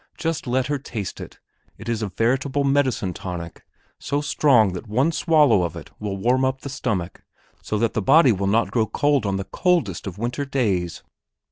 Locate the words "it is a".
1.77-2.09